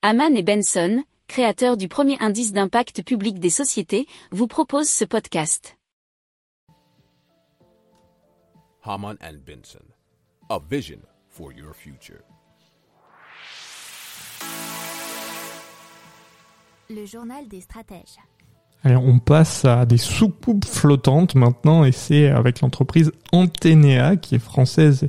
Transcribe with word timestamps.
Haman 0.00 0.36
et 0.36 0.44
Benson, 0.44 1.02
créateurs 1.26 1.76
du 1.76 1.88
premier 1.88 2.16
indice 2.20 2.52
d'impact 2.52 3.02
public 3.02 3.40
des 3.40 3.50
sociétés, 3.50 4.06
vous 4.30 4.46
proposent 4.46 4.88
ce 4.88 5.04
podcast. 5.04 5.76
Haman 8.84 9.16
and 9.20 9.38
Benson, 9.44 9.82
a 10.50 10.60
vision 10.60 11.00
for 11.26 11.52
your 11.52 11.74
future. 11.74 12.22
Le 16.88 17.04
journal 17.04 17.48
des 17.48 17.62
stratèges. 17.62 18.18
Allez, 18.84 18.96
on 18.96 19.18
passe 19.18 19.64
à 19.64 19.86
des 19.86 19.96
soucoupes 19.96 20.64
flottantes 20.64 21.34
maintenant 21.34 21.84
et 21.84 21.90
c'est 21.90 22.28
avec 22.28 22.60
l'entreprise 22.60 23.10
Antenea 23.32 24.16
qui 24.16 24.36
est 24.36 24.40
française 24.40 25.08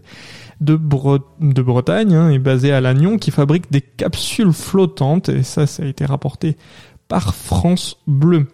de, 0.60 0.76
Bretagne 0.76 2.16
hein, 2.16 2.30
et 2.32 2.40
basée 2.40 2.74
à 2.74 2.82
Lannion 2.82 3.18
qui 3.18 3.30
fabrique 3.30 3.72
des 3.72 3.82
capsules 3.82 4.54
flottantes 4.54 5.30
et 5.30 5.44
ça 5.44 5.68
ça 5.68 5.84
a 5.84 5.86
été 5.86 6.04
rapporté 6.06 6.58
par 7.08 7.36
France 7.36 7.98
Bleu. 8.08 8.48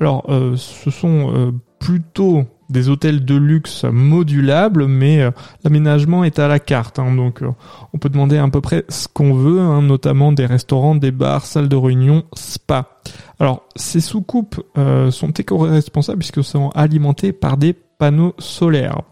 Alors 0.00 0.24
euh, 0.30 0.56
ce 0.56 0.90
sont 0.90 1.32
euh, 1.34 1.52
plutôt 1.78 2.44
des 2.70 2.88
hôtels 2.88 3.26
de 3.26 3.34
luxe 3.34 3.84
modulables, 3.84 4.86
mais 4.86 5.20
euh, 5.20 5.30
l'aménagement 5.64 6.24
est 6.24 6.38
à 6.38 6.48
la 6.48 6.58
carte. 6.58 6.98
Hein, 6.98 7.14
donc 7.14 7.42
on 7.92 7.98
peut 7.98 8.08
demander 8.08 8.38
à 8.38 8.48
peu 8.48 8.62
près 8.62 8.84
ce 8.88 9.06
qu'on 9.06 9.34
veut, 9.34 9.60
hein, 9.60 9.82
notamment 9.82 10.32
des 10.32 10.46
restaurants, 10.46 10.94
des 10.94 11.10
bars, 11.10 11.44
salles 11.44 11.68
de 11.68 11.76
réunion, 11.76 12.24
spa. 12.34 13.01
Alors 13.42 13.64
ces 13.74 14.00
soucoupes 14.00 14.62
euh, 14.78 15.10
sont 15.10 15.32
éco-responsables 15.32 16.20
puisque 16.20 16.44
sont 16.44 16.70
alimentées 16.76 17.32
par 17.32 17.56
des 17.56 17.72
panneaux 17.72 18.36
solaires. 18.38 19.02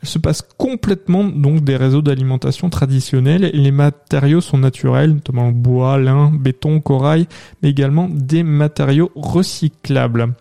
Elles 0.00 0.08
se 0.08 0.20
passent 0.20 0.46
complètement 0.56 1.24
donc 1.24 1.64
des 1.64 1.76
réseaux 1.76 2.00
d'alimentation 2.00 2.70
traditionnels 2.70 3.50
les 3.52 3.72
matériaux 3.72 4.40
sont 4.40 4.58
naturels, 4.58 5.14
notamment 5.14 5.50
bois, 5.50 5.98
lin, 5.98 6.30
béton, 6.32 6.80
corail, 6.80 7.26
mais 7.64 7.70
également 7.70 8.08
des 8.08 8.44
matériaux 8.44 9.10
recyclables. 9.16 10.34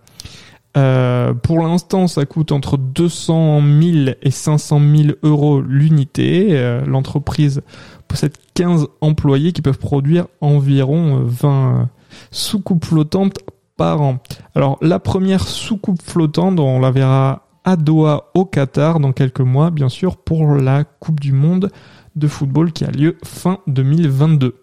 Euh, 0.76 1.34
pour 1.34 1.60
l'instant, 1.60 2.08
ça 2.08 2.26
coûte 2.26 2.52
entre 2.52 2.78
200 2.78 3.62
000 3.62 4.16
et 4.22 4.32
500 4.32 4.80
000 4.80 5.10
euros 5.24 5.62
l'unité. 5.62 6.50
Euh, 6.52 6.84
l'entreprise 6.86 7.62
possède 8.08 8.34
15 8.56 8.88
employés 9.02 9.52
qui 9.52 9.62
peuvent 9.62 9.78
produire 9.78 10.28
environ 10.42 11.22
20 11.26 11.50
euh, 11.50 11.84
soucoupes 12.32 12.86
flottantes 12.86 13.40
par 13.78 14.02
an. 14.02 14.18
Alors, 14.56 14.78
la 14.82 15.00
première 15.00 15.48
soucoupe 15.48 16.02
flottante, 16.02 16.60
on 16.60 16.80
la 16.80 16.92
verra 16.92 17.48
à 17.64 17.76
Doha 17.76 18.32
au 18.34 18.46
Qatar 18.46 19.00
dans 19.00 19.14
quelques 19.14 19.40
mois, 19.40 19.72
bien 19.72 19.90
sûr, 19.90 20.18
pour 20.18 20.56
la 20.56 20.84
Coupe 20.84 21.20
du 21.20 21.32
Monde 21.32 21.70
de 22.16 22.28
football 22.28 22.72
qui 22.72 22.86
a 22.86 22.92
lieu 22.92 23.18
fin 23.24 23.60
2022. 23.68 24.63